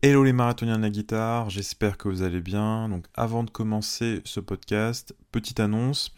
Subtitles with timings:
[0.00, 2.88] Hello les marathoniens de la guitare, j'espère que vous allez bien.
[2.88, 6.14] Donc avant de commencer ce podcast, petite annonce.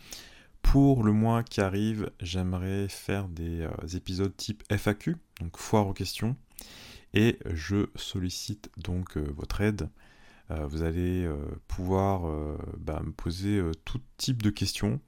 [0.60, 5.95] Pour le mois qui arrive, j'aimerais faire des euh, épisodes type FAQ, donc foire aux
[5.95, 6.37] questions.
[7.14, 9.89] Et je sollicite donc euh, votre aide.
[10.51, 11.27] Euh, vous allez
[11.67, 12.31] pouvoir
[12.77, 15.01] bah, me poser tout type de questions,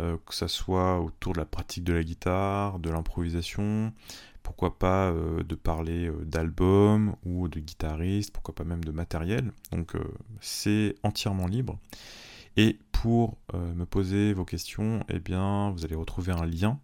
[0.00, 3.92] que ce soit autour de la pratique de la guitare, de l'improvisation,
[4.48, 9.52] pourquoi pas euh, de parler euh, d'albums ou de guitaristes, pourquoi pas même de matériel.
[9.72, 10.02] Donc euh,
[10.40, 11.78] c'est entièrement libre.
[12.56, 16.80] Et pour me poser vos questions, eh bien, vous allez retrouver un lien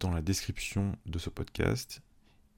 [0.00, 2.02] dans la description de ce podcast.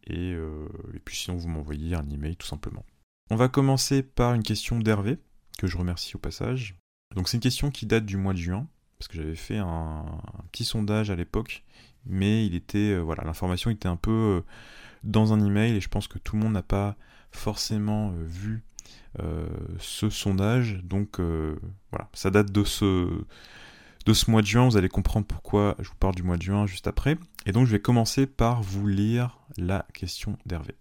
[0.08, 2.84] Et, et puis sinon, vous m'envoyez un email tout simplement.
[3.30, 5.18] On va commencer par une question d'Hervé,
[5.58, 6.76] que je remercie au passage.
[7.14, 8.66] Donc c'est une question qui date du mois de juin,
[9.00, 10.04] parce que j'avais fait un,
[10.52, 11.64] petit sondage à l'époque
[12.04, 14.40] mais il était euh, voilà l'information était un peu euh,
[15.04, 16.96] dans un email et je pense que tout le monde n'a pas
[17.30, 18.62] forcément euh, vu
[19.78, 20.80] ce sondage.
[20.84, 21.18] Donc
[21.90, 23.08] voilà ça date de ce
[24.06, 24.66] de ce mois de juin.
[24.66, 27.16] Vous allez comprendre pourquoi je vous parle du mois de juin juste après.
[27.46, 30.76] Et donc je vais commencer par vous lire la question d'Hervé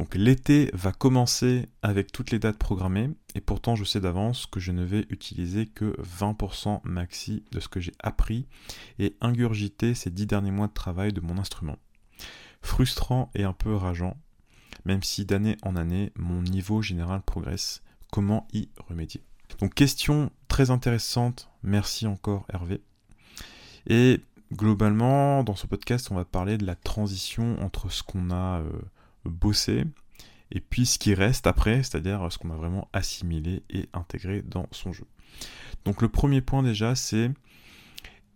[0.00, 4.58] donc l'été va commencer avec toutes les dates programmées, et pourtant je sais d'avance que
[4.58, 8.46] je ne vais utiliser que 20% maxi de ce que j'ai appris
[8.98, 11.76] et ingurgité ces dix derniers mois de travail de mon instrument.
[12.62, 14.16] Frustrant et un peu rageant,
[14.86, 19.22] même si d'année en année mon niveau général progresse, comment y remédier?
[19.58, 22.80] Donc question très intéressante, merci encore Hervé.
[23.86, 28.60] Et globalement, dans ce podcast, on va parler de la transition entre ce qu'on a...
[28.60, 28.80] Euh,
[29.24, 29.84] bosser,
[30.50, 34.66] et puis ce qui reste après, c'est-à-dire ce qu'on a vraiment assimilé et intégré dans
[34.72, 35.06] son jeu.
[35.84, 37.30] Donc le premier point déjà, c'est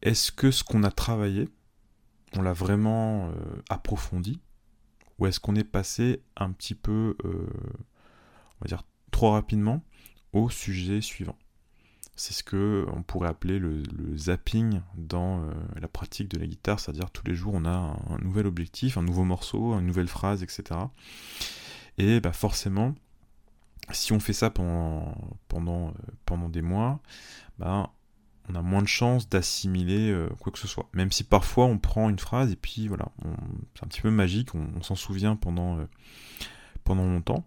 [0.02, 1.48] est-ce que ce qu'on a travaillé,
[2.36, 3.32] on l'a vraiment euh,
[3.68, 4.40] approfondi,
[5.18, 7.48] ou est-ce qu'on est passé un petit peu, euh,
[8.60, 9.82] on va dire, trop rapidement
[10.32, 11.36] au sujet suivant?
[12.16, 13.82] C'est ce que on pourrait appeler le,
[14.16, 18.18] zapping dans euh, la pratique de la guitare, c'est-à-dire tous les jours on a un,
[18.22, 20.80] nouvel objectif, un nouveau morceau, une nouvelle phrase, etc.
[21.98, 22.94] Et bah forcément,
[23.90, 25.14] si on fait ça pendant,
[25.48, 25.92] pendant, euh,
[26.24, 27.00] pendant des mois,
[27.58, 27.92] bah,
[28.48, 30.88] on a moins de chances d'assimiler euh, quoi que ce soit.
[30.92, 33.06] Même si parfois on prend une phrase et puis voilà,
[33.74, 35.78] c'est un petit peu magique, on, s'en souvient pendant
[36.84, 37.44] pendant longtemps,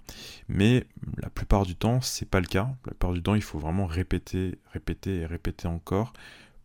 [0.48, 0.86] mais
[1.18, 2.70] la plupart du temps, c'est pas le cas.
[2.86, 6.14] La plupart du temps, il faut vraiment répéter, répéter et répéter encore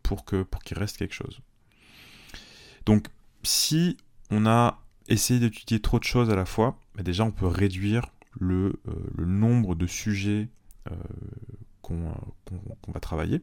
[0.03, 1.41] pour que pour qu'il reste quelque chose.
[2.87, 3.07] Donc,
[3.43, 3.97] si
[4.31, 8.07] on a essayé d'étudier trop de choses à la fois, bah déjà on peut réduire
[8.39, 10.49] le, euh, le nombre de sujets
[10.91, 10.95] euh,
[11.83, 12.15] qu'on
[12.89, 13.43] va travailler.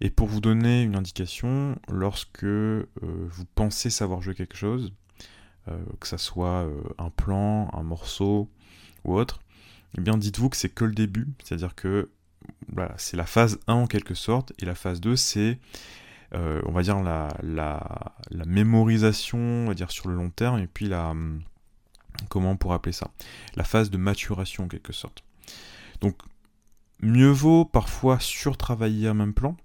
[0.00, 5.01] Et pour vous donner une indication, lorsque euh, vous pensez savoir jouer quelque chose, euh,
[6.00, 8.48] que ça soit euh, un plan, un morceau
[9.04, 9.40] ou autre,
[9.96, 12.10] eh bien dites-vous que c'est que le début, c'est-à-dire que
[12.96, 15.58] c'est la phase 1 en quelque sorte, et la phase 2 c'est
[16.34, 20.88] euh, on va dire la, la, mémorisation, on dire sur le long terme, et puis
[20.88, 21.14] la
[22.28, 23.10] comment on pourrait appeler ça
[23.54, 25.24] La phase de maturation en quelque sorte.
[26.00, 26.16] Donc
[27.00, 29.56] mieux vaut parfois surtravailler un même plan,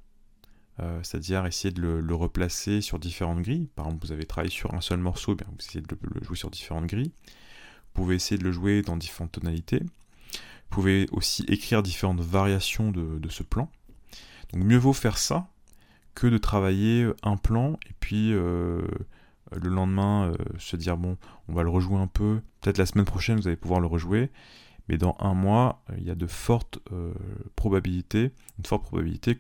[0.80, 3.70] euh, c'est-à-dire essayer de le, replacer sur différentes grilles.
[3.76, 6.24] Par exemple, vous avez travaillé sur un seul morceau, eh bien, vous essayez de le,
[6.24, 7.14] jouer sur différentes grilles.
[7.96, 9.80] Vous pouvez essayer de le jouer dans différentes tonalités.
[9.80, 13.72] Vous pouvez aussi écrire différentes variations de, ce plan.
[14.54, 15.48] Donc mieux vaut faire ça
[16.14, 18.82] que de travailler un plan et puis euh,
[19.56, 21.18] le lendemain euh, se dire bon,
[21.48, 22.42] on va le rejouer un peu.
[22.62, 24.30] Peut-être la semaine prochaine vous allez pouvoir le rejouer
[24.90, 26.80] mais dans un mois, il y a de fortes
[27.58, 29.38] probabilités, une forte probabilité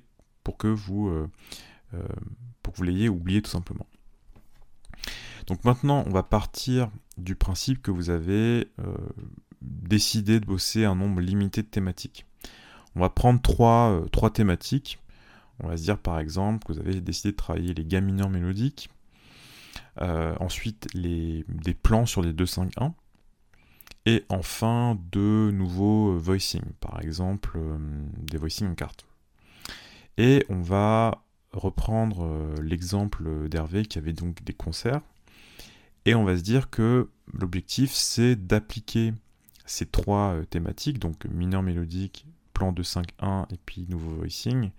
[0.48, 1.30] pour que vous, euh,
[1.94, 2.08] euh,
[2.64, 3.86] pour que vous l'ayez oublié tout simplement.
[5.46, 8.96] Donc maintenant, on va partir du principe que vous avez euh,
[9.62, 12.26] décidé de bosser un nombre limité de thématiques.
[12.96, 15.00] On va prendre trois, trois thématiques.
[15.60, 18.90] On va se dire par exemple que vous avez décidé de travailler les mineurs mélodiques,
[20.00, 22.94] ensuite les, des plans sur les 2-5-1,
[24.06, 27.60] et enfin de nouveaux voicing, par exemple
[28.22, 29.07] des voicing en carte.
[30.18, 35.02] Et on va reprendre euh, l'exemple d'Hervé qui avait donc des concerts.
[36.06, 39.14] Et on va se dire que l'objectif c'est d'appliquer
[39.66, 44.72] ces trois euh, thématiques, donc mineur mélodique, plan de 5-1 et puis nouveau voicing,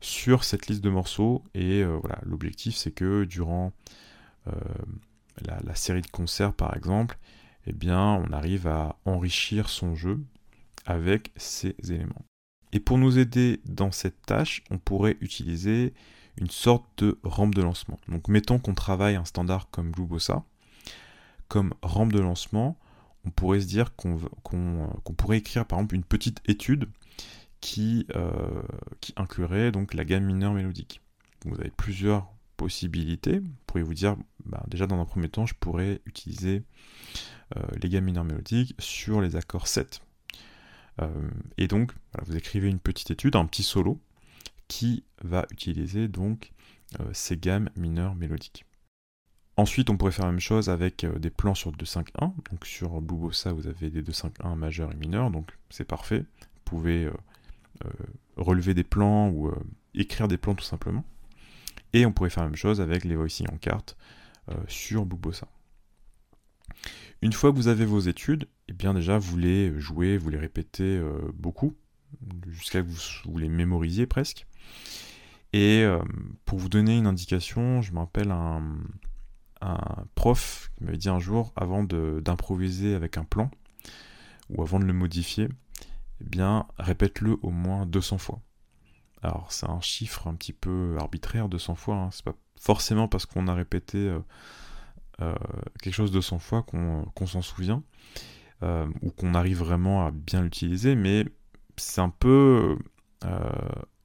[0.00, 1.44] sur cette liste de morceaux.
[1.54, 3.72] Et euh, voilà, l'objectif c'est que durant
[5.46, 7.16] la, la, série de concerts par exemple,
[7.66, 10.20] eh bien on arrive à enrichir son jeu
[10.84, 12.26] avec ces éléments.
[12.74, 15.94] Et pour nous aider dans cette tâche, on pourrait utiliser
[16.36, 18.00] une sorte de rampe de lancement.
[18.08, 20.08] Donc mettons qu'on travaille un standard comme Blue
[21.46, 22.76] Comme rampe de lancement,
[23.24, 24.18] on pourrait se dire qu'on
[25.16, 26.88] pourrait écrire par exemple une petite étude
[27.60, 28.08] qui,
[29.00, 31.00] qui inclurait donc la gamme mineure mélodique.
[31.44, 33.38] vous avez plusieurs possibilités.
[33.38, 36.64] Vous pourriez vous dire, bah, déjà dans un premier temps, je pourrais utiliser
[37.80, 40.00] les gammes mineures mélodiques sur les accords 7.
[41.58, 41.92] Et donc,
[42.24, 44.00] vous écrivez une petite étude, un petit solo,
[44.68, 46.52] qui va utiliser donc
[47.12, 48.64] ces gammes mineures mélodiques.
[49.56, 52.04] Ensuite, on pourrait faire la même chose avec euh, des plans sur 2-5-1.
[52.18, 56.20] Donc sur Blue Bossa, vous avez des 2-5-1 majeurs et mineurs, donc c'est parfait.
[56.20, 57.12] Vous pouvez euh,
[57.84, 57.88] euh,
[58.36, 59.52] relever des plans ou
[59.94, 61.04] écrire des plans tout simplement.
[61.92, 63.96] Et on pourrait faire la même chose avec les voicing en carte
[64.66, 65.46] sur Blue Bossa.
[67.24, 70.36] Une fois que vous avez vos études, eh bien déjà vous les jouez, vous les
[70.36, 71.74] répétez beaucoup,
[72.50, 74.46] jusqu'à que vous, les mémorisiez presque.
[75.54, 75.86] Et
[76.44, 78.76] pour vous donner une indication, je me rappelle un,
[80.14, 83.50] prof qui m'avait dit un jour, avant d'improviser avec un plan,
[84.50, 85.48] ou avant de le modifier,
[86.20, 88.42] eh bien, répète-le au moins 200 fois.
[89.22, 92.10] Alors, c'est un chiffre un petit peu arbitraire, 200 fois, hein.
[92.12, 94.20] c'est pas forcément parce qu'on a répété euh, euh,
[95.18, 97.82] quelque chose 200 fois qu'on s'en souvient,
[98.62, 101.24] euh, ou qu'on arrive vraiment à bien l'utiliser, mais
[101.76, 102.78] c'est un peu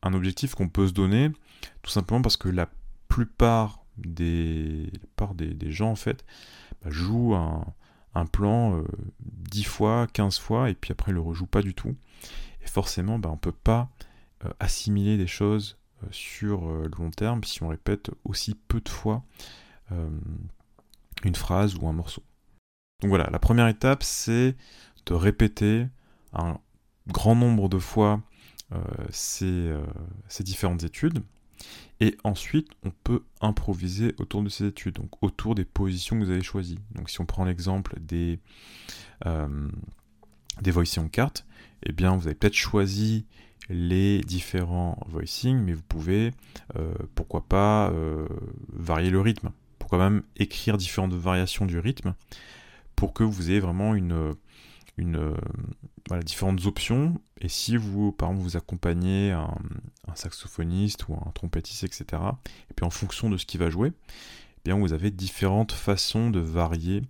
[0.02, 1.30] un objectif qu'on peut se donner,
[1.82, 2.70] tout simplement parce que la
[3.08, 4.92] plupart des,
[5.38, 6.26] des, gens en fait
[6.82, 8.82] bah, jouent un, plan
[9.20, 11.96] 10 euh, fois, 15 fois, et puis après le rejoue pas du tout.
[12.62, 13.90] Et forcément, bah, on peut pas
[14.46, 18.90] euh, assimiler des choses euh, sur le long terme si on répète aussi peu de
[18.90, 19.24] fois
[21.24, 22.24] une phrase ou un morceau.
[23.02, 24.56] Donc voilà, la première étape, c'est
[25.06, 25.88] de répéter
[26.34, 26.60] un
[27.08, 28.22] grand nombre de fois
[29.10, 29.74] ces,
[30.42, 31.24] différentes études.
[32.00, 36.32] Et ensuite, on peut improviser autour de ces études, donc autour des positions que vous
[36.32, 36.80] avez choisies.
[36.96, 38.40] Donc si on prend l'exemple des,
[39.26, 39.70] euh,
[40.62, 41.46] des voicings en carte,
[41.86, 43.26] eh bien vous avez peut-être choisi
[43.70, 46.32] les différents voicings, mais vous pouvez,
[46.78, 48.28] euh, pourquoi pas, euh,
[48.70, 49.52] varier le rythme.
[49.90, 52.14] Pourquoi même écrire différentes variations du rythme
[52.96, 54.36] pour que vous ayez vraiment une,
[55.00, 55.34] euh,
[56.24, 57.20] différentes options.
[57.42, 59.50] Et si vous, par exemple, vous accompagnez un,
[60.14, 62.22] saxophoniste ou un trompettiste, etc.,
[62.70, 63.92] et puis en fonction de ce qu'il va jouer,
[64.58, 67.02] eh bien vous avez différentes façons de varier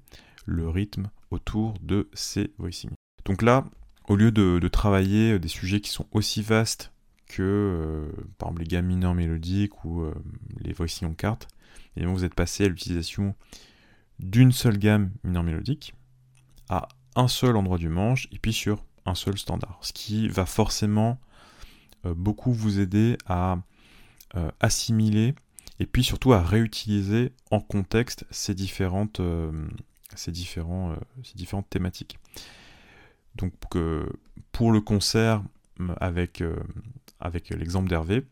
[0.46, 2.92] le rythme autour de ces voicings.
[3.26, 3.66] Donc là,
[4.08, 6.94] au lieu de, travailler des sujets qui sont aussi vastes
[7.28, 10.14] que, euh, par exemple, les gammes mineures mélodiques ou euh,
[10.62, 11.50] les voicings en carte,
[11.96, 13.36] eh vous êtes passé à l'utilisation
[14.20, 15.94] d'une seule gamme mineure mélodique
[16.70, 19.80] à un seul endroit du manche et puis sur un seul standard.
[19.82, 21.20] Ce qui va forcément
[22.06, 23.58] euh, beaucoup vous aider à
[24.36, 25.34] euh, assimiler
[25.80, 29.52] et puis surtout à réutiliser en contexte ces différentes, euh,
[30.16, 32.20] ces ces différentes thématiques.
[33.36, 33.54] Donc
[34.52, 35.42] pour le concert
[35.98, 36.44] avec,
[37.22, 38.26] avec l'exemple d'Hervé,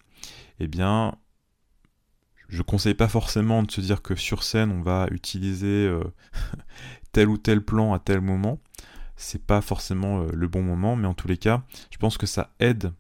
[0.60, 1.18] eh bien
[2.50, 5.92] je conseille pas forcément de se dire que sur scène on va utiliser
[7.12, 8.60] tel ou tel plan à tel moment.
[9.18, 12.28] C'est pas forcément euh, le bon moment, mais en tous les cas, je pense que
[12.28, 12.94] ça aide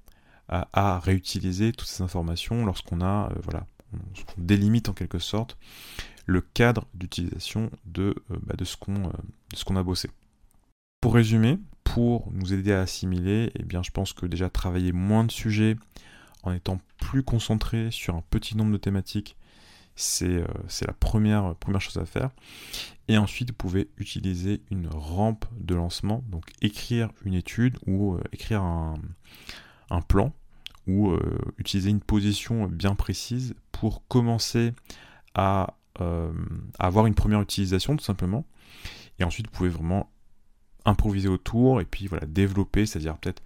[0.50, 3.68] à, réutiliser toutes ces informations lorsqu'on a, euh, voilà,
[4.38, 5.58] délimite en quelque sorte
[6.26, 10.10] le cadre d'utilisation de, euh, bah, de ce qu'on a bossé.
[11.02, 15.26] Pour résumer, pour nous aider à assimiler, eh bien, je pense que déjà travailler moins
[15.26, 15.76] de sujets
[16.48, 19.36] en étant plus concentré sur un petit nombre de thématiques,
[19.96, 20.42] c'est
[20.86, 22.30] la première, première chose à faire.
[23.08, 28.22] Et ensuite, vous pouvez utiliser une rampe de lancement, donc écrire une étude ou euh,
[28.32, 28.96] écrire un,
[30.08, 30.34] plan
[30.86, 34.74] ou euh, utiliser une position bien précise pour commencer
[35.34, 36.32] à, euh,
[36.80, 38.46] à, avoir une première utilisation tout simplement.
[39.20, 40.12] Et ensuite, vous pouvez vraiment
[40.86, 43.42] improviser autour et puis voilà développer, c'est-à-dire peut-être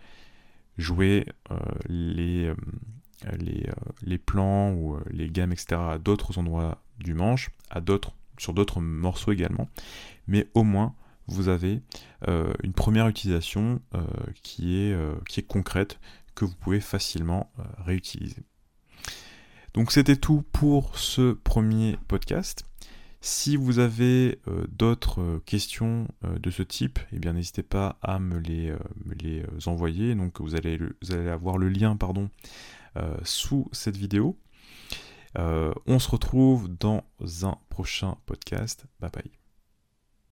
[0.82, 1.26] jouer
[1.88, 2.52] les,
[3.40, 3.70] les,
[4.02, 5.80] les, plans ou les gammes, etc.
[5.80, 7.52] à d'autres endroits du manche,
[8.38, 9.70] sur d'autres morceaux également,
[10.28, 10.96] mais au moins
[11.28, 11.82] vous avez
[12.28, 14.00] euh, une première utilisation euh,
[14.60, 16.00] euh, qui est concrète,
[16.36, 18.44] que vous pouvez facilement réutiliser.
[19.74, 22.66] Donc c'était tout pour ce premier podcast.
[23.22, 28.74] Si vous avez d'autres questions de ce type, eh bien n'hésitez pas à me les,
[29.68, 30.16] envoyer.
[30.16, 32.32] Donc vous allez, vous allez avoir le lien pardon,
[33.24, 34.38] sous cette vidéo.
[35.38, 37.04] Euh, on se retrouve dans
[37.44, 38.86] un prochain podcast.
[39.00, 39.41] Bye bye.